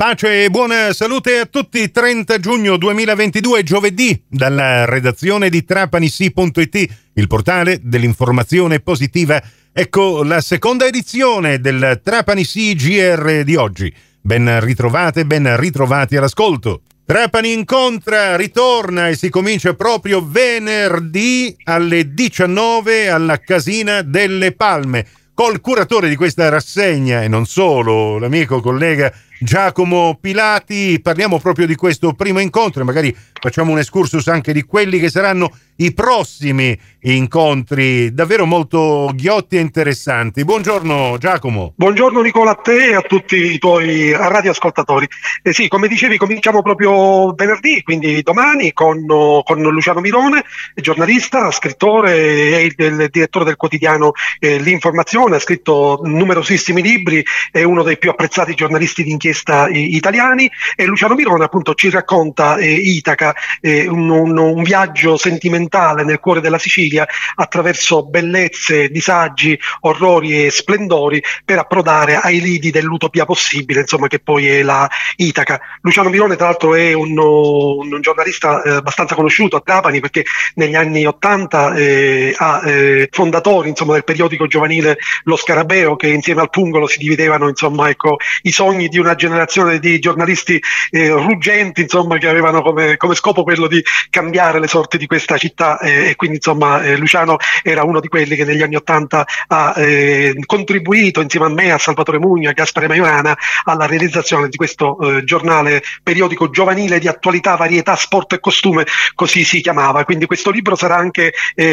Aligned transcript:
Pace 0.00 0.44
e 0.44 0.48
buona 0.48 0.94
salute 0.94 1.40
a 1.40 1.44
tutti. 1.44 1.90
30 1.90 2.38
giugno 2.38 2.78
2022, 2.78 3.62
giovedì, 3.62 4.18
dalla 4.26 4.86
redazione 4.86 5.50
di 5.50 5.62
trapanissi.it, 5.62 6.88
il 7.12 7.26
portale 7.26 7.80
dell'informazione 7.82 8.80
positiva. 8.80 9.42
Ecco 9.70 10.22
la 10.24 10.40
seconda 10.40 10.86
edizione 10.86 11.60
del 11.60 12.00
Trapani 12.02 12.44
Sì 12.44 12.74
GR 12.74 13.42
di 13.44 13.56
oggi. 13.56 13.94
Ben 14.22 14.58
ritrovate, 14.60 15.26
ben 15.26 15.54
ritrovati 15.58 16.16
all'ascolto. 16.16 16.80
Trapani 17.04 17.52
incontra, 17.52 18.36
ritorna 18.36 19.08
e 19.08 19.16
si 19.16 19.28
comincia 19.28 19.74
proprio 19.74 20.26
venerdì 20.26 21.54
alle 21.64 22.14
19 22.14 23.10
alla 23.10 23.38
Casina 23.38 24.00
delle 24.00 24.52
Palme 24.52 25.06
col 25.34 25.60
curatore 25.60 26.08
di 26.08 26.16
questa 26.16 26.48
rassegna 26.48 27.22
e 27.22 27.28
non 27.28 27.46
solo, 27.46 28.18
l'amico 28.18 28.60
collega 28.60 29.12
Giacomo 29.42 30.18
Pilati. 30.20 31.00
Parliamo 31.00 31.38
proprio 31.38 31.66
di 31.66 31.74
questo 31.74 32.12
primo 32.12 32.40
incontro 32.40 32.82
e 32.82 32.84
magari 32.84 33.16
facciamo 33.40 33.72
un 33.72 33.78
excursus 33.78 34.28
anche 34.28 34.52
di 34.52 34.62
quelli 34.64 35.00
che 35.00 35.08
saranno 35.08 35.50
i 35.80 35.94
prossimi 35.94 36.78
incontri 37.02 38.12
davvero 38.12 38.44
molto 38.44 39.10
ghiotti 39.14 39.56
e 39.56 39.60
interessanti. 39.60 40.44
Buongiorno 40.44 41.16
Giacomo. 41.18 41.72
Buongiorno 41.74 42.20
Nicola 42.20 42.50
a 42.50 42.54
te 42.56 42.88
e 42.88 42.94
a 42.94 43.00
tutti 43.00 43.36
i 43.54 43.58
tuoi 43.58 44.12
radioascoltatori. 44.12 45.08
Eh 45.42 45.54
sì, 45.54 45.68
come 45.68 45.88
dicevi 45.88 46.18
cominciamo 46.18 46.60
proprio 46.60 47.32
venerdì, 47.32 47.82
quindi 47.82 48.20
domani 48.20 48.74
con, 48.74 49.06
con 49.06 49.62
Luciano 49.62 50.00
Mirone, 50.00 50.44
giornalista, 50.74 51.50
scrittore 51.50 52.12
e 52.14 52.64
il, 52.64 52.74
il 52.76 53.08
direttore 53.10 53.46
del 53.46 53.56
quotidiano 53.56 54.12
eh, 54.38 54.58
L'Informazione, 54.58 55.36
ha 55.36 55.40
scritto 55.40 56.00
numerosissimi 56.04 56.82
libri, 56.82 57.24
è 57.50 57.62
uno 57.62 57.82
dei 57.82 57.96
più 57.96 58.10
apprezzati 58.10 58.54
giornalisti 58.54 59.02
d'inchiesta 59.02 59.68
eh, 59.68 59.78
italiani 59.78 60.50
e 60.76 60.84
Luciano 60.84 61.14
Mirone 61.14 61.44
appunto 61.44 61.72
ci 61.72 61.88
racconta 61.88 62.56
eh, 62.56 62.70
Itaca, 62.70 63.34
eh, 63.62 63.88
un, 63.88 64.10
un, 64.10 64.36
un 64.36 64.62
viaggio 64.62 65.16
sentimentale 65.16 65.68
occidentale 65.70 66.04
nel 66.04 66.18
cuore 66.18 66.40
della 66.40 66.58
Sicilia 66.58 67.06
attraverso 67.36 68.04
bellezze, 68.04 68.88
disagi, 68.88 69.58
orrori 69.80 70.44
e 70.44 70.50
splendori 70.50 71.22
per 71.44 71.58
approdare 71.58 72.16
ai 72.16 72.40
lidi 72.40 72.70
dell'utopia 72.70 73.24
possibile, 73.24 73.80
insomma, 73.80 74.08
che 74.08 74.18
poi 74.18 74.48
è 74.48 74.62
la 74.62 74.88
Itaca. 75.16 75.60
Luciano 75.82 76.10
Mirone, 76.10 76.36
tra 76.36 76.46
l'altro, 76.46 76.74
è 76.74 76.92
un, 76.92 77.16
un 77.16 78.00
giornalista 78.00 78.62
eh, 78.62 78.70
abbastanza 78.70 79.14
conosciuto 79.14 79.56
a 79.56 79.60
Trapani 79.60 80.00
perché 80.00 80.24
negli 80.54 80.74
anni 80.74 81.06
Ottanta 81.06 81.74
eh, 81.74 82.34
ha 82.36 82.62
eh, 82.64 83.08
fondatori 83.10 83.68
insomma, 83.68 83.92
del 83.92 84.04
periodico 84.04 84.46
giovanile 84.46 84.98
Lo 85.24 85.36
Scarabeo, 85.36 85.96
che 85.96 86.08
insieme 86.08 86.40
al 86.40 86.50
Pungolo 86.50 86.86
si 86.86 86.98
dividevano 86.98 87.48
insomma, 87.48 87.88
ecco, 87.88 88.16
i 88.42 88.50
sogni 88.50 88.88
di 88.88 88.98
una 88.98 89.14
generazione 89.14 89.78
di 89.78 89.98
giornalisti 89.98 90.60
eh, 90.90 91.10
ruggenti 91.10 91.82
insomma, 91.82 92.18
che 92.18 92.28
avevano 92.28 92.62
come, 92.62 92.96
come 92.96 93.14
scopo 93.14 93.42
quello 93.42 93.66
di 93.66 93.82
cambiare 94.10 94.58
le 94.58 94.66
sorti 94.66 94.98
di 94.98 95.06
questa 95.06 95.36
città 95.36 95.59
città 95.60 95.78
eh, 95.78 96.08
e 96.10 96.16
quindi 96.16 96.36
insomma 96.36 96.82
eh, 96.82 96.96
Luciano 96.96 97.36
era 97.62 97.84
uno 97.84 98.00
di 98.00 98.08
quelli 98.08 98.34
che 98.34 98.44
negli 98.44 98.62
anni 98.62 98.76
Ottanta 98.76 99.26
ha 99.48 99.74
eh, 99.76 100.34
contribuito 100.46 101.20
insieme 101.20 101.46
a 101.46 101.50
me, 101.50 101.70
a 101.70 101.78
Salvatore 101.78 102.18
Mugna, 102.18 102.50
a 102.50 102.52
Gaspare 102.54 102.88
Maiorana 102.88 103.36
alla 103.64 103.86
realizzazione 103.86 104.48
di 104.48 104.56
questo 104.56 104.98
giornale 105.24 105.82
periodico 106.02 106.50
giovanile 106.50 106.98
di 106.98 107.08
attualità, 107.08 107.56
varietà, 107.56 107.96
sport 107.96 108.34
e 108.34 108.40
costume, 108.40 108.86
così 109.14 109.44
si 109.44 109.60
chiamava. 109.60 110.04
Quindi 110.04 110.26
questo 110.26 110.50
libro 110.50 110.76
sarà 110.76 110.96
anche 110.96 111.32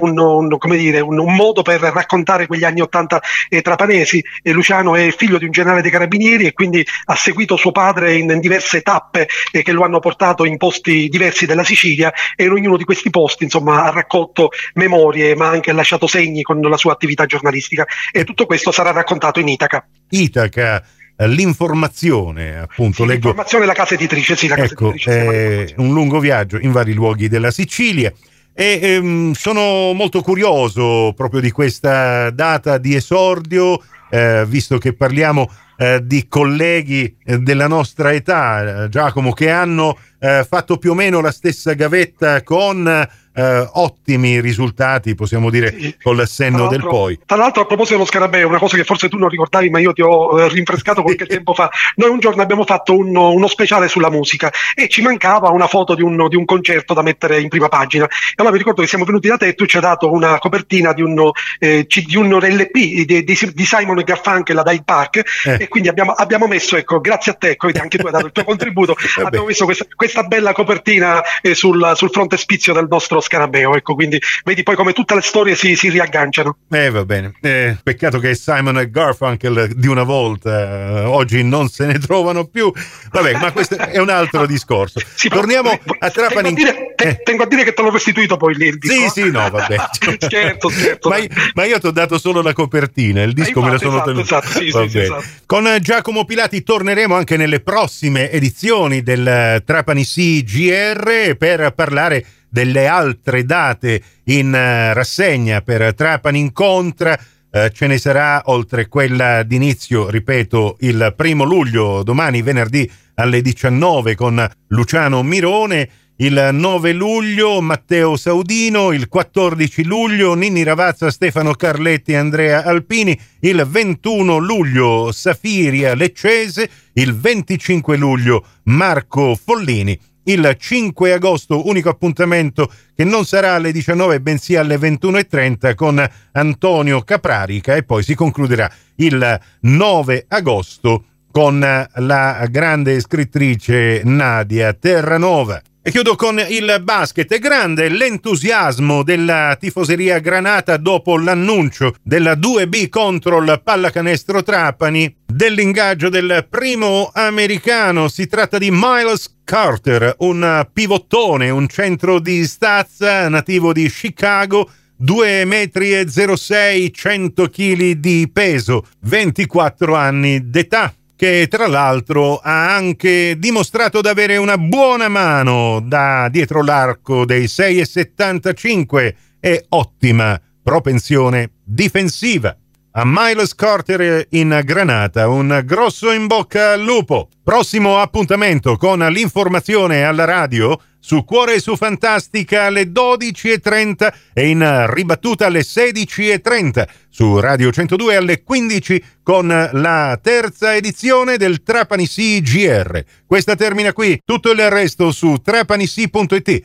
un, 0.00 0.18
un, 0.18 0.58
dire, 0.70 1.00
un, 1.00 1.18
un, 1.18 1.34
modo 1.34 1.62
per 1.62 1.80
raccontare 1.80 2.46
quegli 2.46 2.64
anni 2.64 2.80
Ottanta 2.80 3.20
eh, 3.48 3.62
trapanesi. 3.62 4.22
Luciano 4.44 4.96
è 4.96 5.12
figlio 5.16 5.38
di 5.38 5.44
un 5.44 5.50
generale 5.50 5.82
dei 5.82 5.90
carabinieri 5.90 6.46
e 6.46 6.52
quindi 6.52 6.84
ha 7.06 7.14
seguito 7.14 7.56
suo 7.56 7.72
padre 7.72 8.14
in, 8.14 8.30
in 8.30 8.40
diverse 8.40 8.82
tappe 8.82 9.28
che 9.50 9.72
lo 9.72 9.84
hanno 9.84 10.00
portato 10.00 10.44
in 10.44 10.56
posti 10.56 11.08
diversi 11.08 11.46
della 11.46 11.64
Sicilia 11.64 12.12
e 12.34 12.44
in 12.44 12.52
ognuno 12.52 12.76
di 12.76 12.84
questi 12.84 13.10
posti 13.10 13.44
insomma 13.44 13.57
insomma, 13.58 13.84
ha 13.84 13.90
raccolto 13.90 14.50
memorie, 14.74 15.34
ma 15.34 15.48
anche 15.48 15.72
lasciato 15.72 16.06
segni 16.06 16.42
con 16.42 16.60
la 16.60 16.76
sua 16.76 16.92
attività 16.92 17.26
giornalistica 17.26 17.86
e 18.12 18.24
tutto 18.24 18.46
questo 18.46 18.72
sarà 18.72 18.92
raccontato 18.92 19.40
in 19.40 19.48
Itaca. 19.48 19.86
Itaca 20.10 20.82
l'informazione, 21.26 22.58
appunto. 22.58 23.02
Sì, 23.02 23.08
leggo... 23.08 23.26
L'informazione 23.26 23.64
è 23.64 23.66
la 23.66 23.74
casa 23.74 23.94
editrice, 23.94 24.36
sì, 24.36 24.46
la 24.46 24.54
casa 24.54 24.72
ecco, 24.72 24.88
editrice. 24.90 25.10
Eh, 25.10 25.74
un 25.78 25.92
lungo 25.92 26.20
viaggio 26.20 26.58
in 26.58 26.72
vari 26.72 26.92
luoghi 26.92 27.28
della 27.28 27.50
Sicilia. 27.50 28.12
E 28.54 28.80
ehm, 28.82 29.32
sono 29.32 29.92
molto 29.92 30.20
curioso 30.20 31.12
proprio 31.16 31.40
di 31.40 31.50
questa 31.50 32.30
data 32.30 32.78
di 32.78 32.94
esordio, 32.94 33.80
eh, 34.10 34.44
visto 34.46 34.78
che 34.78 34.94
parliamo 34.94 35.48
eh, 35.76 36.00
di 36.02 36.26
colleghi 36.26 37.16
eh, 37.24 37.38
della 37.38 37.68
nostra 37.68 38.12
età, 38.12 38.84
eh, 38.84 38.88
Giacomo, 38.88 39.32
che 39.32 39.50
hanno 39.50 39.96
eh, 40.18 40.46
fatto 40.48 40.78
più 40.78 40.92
o 40.92 40.94
meno 40.94 41.20
la 41.20 41.32
stessa 41.32 41.72
gavetta 41.74 42.42
con 42.42 43.08
eh, 43.38 43.68
ottimi 43.74 44.40
risultati, 44.40 45.14
possiamo 45.14 45.48
dire, 45.48 45.72
sì. 45.78 45.96
col 46.02 46.26
senno 46.26 46.66
del 46.66 46.80
poi. 46.80 47.20
Tra 47.24 47.36
l'altro, 47.36 47.62
a 47.62 47.66
proposito 47.66 47.94
dello 47.94 48.08
scarabeo, 48.08 48.48
una 48.48 48.58
cosa 48.58 48.76
che 48.76 48.82
forse 48.82 49.08
tu 49.08 49.16
non 49.16 49.28
ricordavi, 49.28 49.70
ma 49.70 49.78
io 49.78 49.92
ti 49.92 50.02
ho 50.02 50.40
eh, 50.40 50.48
rinfrescato 50.48 51.02
qualche 51.02 51.26
tempo 51.26 51.54
fa. 51.54 51.70
Noi 51.96 52.10
un 52.10 52.18
giorno 52.18 52.42
abbiamo 52.42 52.64
fatto 52.64 52.96
un, 52.96 53.14
uno 53.14 53.46
speciale 53.46 53.86
sulla 53.86 54.10
musica 54.10 54.50
e 54.74 54.88
ci 54.88 55.02
mancava 55.02 55.50
una 55.50 55.68
foto 55.68 55.94
di 55.94 56.02
un, 56.02 56.26
di 56.28 56.34
un, 56.34 56.44
concerto 56.44 56.94
da 56.94 57.02
mettere 57.02 57.40
in 57.40 57.48
prima 57.48 57.68
pagina. 57.68 58.06
E 58.06 58.34
allora 58.36 58.52
mi 58.52 58.58
ricordo 58.58 58.82
che 58.82 58.88
siamo 58.88 59.04
venuti 59.04 59.28
da 59.28 59.36
te 59.36 59.46
e 59.48 59.54
tu 59.54 59.66
ci 59.66 59.76
hai 59.76 59.82
dato 59.82 60.10
una 60.10 60.38
copertina 60.38 60.92
di, 60.92 61.02
uno, 61.02 61.30
eh, 61.60 61.86
di 61.86 62.16
un 62.16 62.36
LP 62.36 62.72
di, 62.72 63.22
di, 63.22 63.24
di 63.24 63.64
Simon 63.64 64.02
Garfunkel 64.04 64.56
la 64.56 64.62
Dai 64.62 64.82
Park 64.84 65.22
eh. 65.44 65.58
e 65.60 65.68
quindi 65.68 65.88
abbiamo, 65.88 66.12
abbiamo, 66.12 66.48
messo, 66.48 66.76
ecco, 66.76 67.00
grazie 67.00 67.32
a 67.32 67.34
te, 67.36 67.50
ecco, 67.50 67.68
anche 67.80 67.98
tu 67.98 68.06
hai 68.06 68.12
dato 68.12 68.26
il 68.26 68.32
tuo 68.32 68.42
contributo, 68.44 68.96
abbiamo 69.22 69.46
messo 69.46 69.64
questa, 69.64 69.86
questa 69.94 70.07
bella 70.26 70.52
copertina 70.52 71.22
eh, 71.40 71.54
sul, 71.54 71.92
sul 71.94 72.10
frontespizio 72.10 72.72
del 72.72 72.86
nostro 72.88 73.20
scarabeo. 73.20 73.74
Ecco, 73.74 73.94
quindi 73.94 74.20
vedi 74.44 74.62
poi 74.62 74.76
come 74.76 74.92
tutte 74.92 75.14
le 75.14 75.22
storie 75.22 75.54
si, 75.54 75.76
si 75.76 75.88
riagganciano. 75.88 76.56
Eh, 76.70 76.90
va 76.90 77.04
bene. 77.04 77.32
Eh, 77.40 77.76
peccato 77.82 78.18
che 78.18 78.34
Simon 78.34 78.78
e 78.78 78.90
Garfunkel 78.90 79.74
di 79.74 79.86
una 79.86 80.02
volta 80.02 80.50
eh, 80.50 81.04
oggi 81.04 81.42
non 81.42 81.68
se 81.68 81.86
ne 81.86 81.98
trovano 81.98 82.46
più. 82.46 82.72
Vabbè, 83.10 83.32
ma 83.38 83.52
questo 83.52 83.76
è 83.76 83.98
un 83.98 84.10
altro 84.10 84.46
discorso. 84.46 85.00
Sì, 85.14 85.28
Torniamo 85.28 85.70
a 85.98 86.10
Trapani. 86.10 86.87
Tengo 86.98 87.04
a, 87.04 87.04
dire, 87.04 87.04
te, 87.04 87.08
eh. 87.08 87.22
tengo 87.22 87.42
a 87.44 87.46
dire 87.46 87.64
che 87.64 87.72
te 87.72 87.82
l'ho 87.82 87.90
restituito 87.90 88.36
poi 88.36 88.54
lì 88.54 88.66
il 88.66 88.78
disco. 88.78 88.94
Sì, 88.94 89.22
sì, 89.22 89.30
no, 89.30 89.48
vabbè. 89.48 89.76
certo, 90.28 90.70
certo. 90.70 91.08
Ma, 91.08 91.16
ma, 91.54 91.64
io 91.64 91.78
ti 91.78 91.86
ho 91.86 91.90
dato 91.90 92.18
solo 92.18 92.42
la 92.42 92.52
copertina, 92.52 93.22
il 93.22 93.32
disco 93.32 93.62
me 93.62 93.70
lo 93.70 93.78
sono 93.78 93.94
esatto, 93.94 94.10
tenuto. 94.10 94.24
Esatto, 94.24 94.48
sì, 94.48 94.70
sì, 94.70 94.88
sì, 94.88 94.98
esatto. 94.98 95.24
Con 95.46 95.76
Giacomo 95.80 96.24
Pilati 96.24 96.62
torneremo 96.62 97.14
anche 97.14 97.36
nelle 97.36 97.60
prossime 97.60 98.30
edizioni 98.30 99.02
del 99.02 99.62
Trapani 99.64 100.04
CGR 100.04 101.36
per 101.36 101.72
parlare 101.74 102.24
delle 102.48 102.86
altre 102.86 103.44
date 103.44 104.02
in 104.24 104.48
uh, 104.48 104.94
rassegna 104.94 105.60
per 105.60 105.94
Trapani 105.94 106.40
Incontra. 106.40 107.18
Uh, 107.50 107.68
ce 107.68 107.86
ne 107.86 107.98
sarà 107.98 108.42
oltre 108.46 108.88
quella 108.88 109.42
d'inizio, 109.42 110.10
ripeto, 110.10 110.76
il 110.80 111.14
primo 111.16 111.44
luglio, 111.44 112.02
domani 112.02 112.42
venerdì 112.42 112.90
alle 113.14 113.40
19 113.40 114.14
con 114.14 114.48
Luciano 114.68 115.22
Mirone. 115.22 115.88
Il 116.20 116.48
9 116.52 116.92
luglio 116.94 117.60
Matteo 117.60 118.16
Saudino, 118.16 118.90
il 118.90 119.06
14 119.06 119.84
luglio 119.84 120.34
Ninni 120.34 120.64
Ravazza, 120.64 121.12
Stefano 121.12 121.52
Carletti 121.52 122.16
Andrea 122.16 122.64
Alpini, 122.64 123.16
il 123.42 123.64
21 123.64 124.38
luglio 124.38 125.12
Safiria 125.12 125.94
Leccese, 125.94 126.68
il 126.94 127.14
25 127.16 127.96
luglio 127.96 128.44
Marco 128.64 129.38
Follini 129.40 129.96
il 130.24 130.56
5 130.58 131.12
agosto, 131.12 131.68
unico 131.68 131.88
appuntamento 131.88 132.70
che 132.96 133.04
non 133.04 133.24
sarà 133.24 133.54
alle 133.54 133.70
19 133.70 134.20
bensì 134.20 134.56
alle 134.56 134.76
21.30 134.76 135.74
con 135.76 136.04
Antonio 136.32 137.00
Caprarica 137.02 137.76
e 137.76 137.84
poi 137.84 138.02
si 138.02 138.16
concluderà 138.16 138.68
il 138.96 139.40
9 139.60 140.24
agosto 140.28 141.04
con 141.30 141.60
la 141.60 142.46
grande 142.50 143.00
scrittrice 143.00 144.02
Nadia 144.04 144.72
Terranova. 144.72 145.62
E 145.88 145.90
chiudo 145.90 146.16
con 146.16 146.38
il 146.50 146.80
basket. 146.82 147.32
È 147.32 147.38
grande 147.38 147.88
l'entusiasmo 147.88 149.02
della 149.02 149.56
tifoseria 149.58 150.18
Granata 150.18 150.76
dopo 150.76 151.16
l'annuncio 151.16 151.94
della 152.02 152.34
2B 152.34 152.90
contro 152.90 153.38
il 153.38 153.58
pallacanestro 153.64 154.42
Trapani 154.42 155.16
dell'ingaggio 155.24 156.10
del 156.10 156.46
primo 156.50 157.10
americano. 157.14 158.08
Si 158.08 158.26
tratta 158.26 158.58
di 158.58 158.68
Miles 158.70 159.38
Carter, 159.44 160.16
un 160.18 160.68
pivottone, 160.70 161.48
un 161.48 161.66
centro 161.68 162.18
di 162.18 162.44
stazza 162.44 163.26
nativo 163.30 163.72
di 163.72 163.88
Chicago. 163.88 164.70
2 164.94 165.46
metri 165.46 165.94
e 165.94 166.06
06, 166.06 166.92
100 166.92 167.48
kg 167.48 167.90
di 167.92 168.28
peso, 168.30 168.84
24 169.00 169.94
anni 169.94 170.50
d'età 170.50 170.92
che 171.18 171.48
tra 171.50 171.66
l'altro 171.66 172.38
ha 172.38 172.72
anche 172.76 173.34
dimostrato 173.40 174.00
di 174.00 174.06
avere 174.06 174.36
una 174.36 174.56
buona 174.56 175.08
mano 175.08 175.80
da 175.84 176.28
dietro 176.30 176.62
l'arco 176.62 177.24
dei 177.24 177.46
6,75 177.46 179.14
e 179.40 179.66
ottima 179.70 180.40
propensione 180.62 181.54
difensiva. 181.64 182.56
A 182.92 183.02
Miles 183.04 183.54
Carter 183.54 184.26
in 184.30 184.60
Granata. 184.64 185.28
Un 185.28 185.62
grosso 185.64 186.12
in 186.12 186.26
bocca 186.26 186.72
al 186.72 186.82
lupo. 186.82 187.28
Prossimo 187.42 187.98
appuntamento 187.98 188.76
con 188.76 188.98
l'informazione 188.98 190.04
alla 190.04 190.24
radio 190.24 190.80
su 191.00 191.24
Cuore 191.24 191.54
e 191.54 191.60
su 191.60 191.76
Fantastica 191.76 192.64
alle 192.64 192.90
12.30 192.90 194.12
e 194.34 194.48
in 194.48 194.86
ribattuta 194.88 195.46
alle 195.46 195.60
16.30 195.60 196.86
su 197.08 197.38
Radio 197.38 197.70
102 197.70 198.16
alle 198.16 198.42
15 198.42 199.04
con 199.22 199.46
la 199.72 200.18
terza 200.20 200.74
edizione 200.74 201.36
del 201.36 201.62
Trapani 201.62 202.06
CGR. 202.06 203.04
Questa 203.26 203.54
termina 203.54 203.92
qui, 203.92 204.20
tutto 204.24 204.50
il 204.50 204.68
resto 204.70 205.12
su 205.12 205.36
trapanissi.it. 205.42 206.64